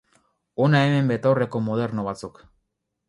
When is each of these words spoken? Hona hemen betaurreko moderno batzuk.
Hona 0.63 0.79
hemen 0.85 1.11
betaurreko 1.13 1.61
moderno 1.67 2.07
batzuk. 2.09 2.43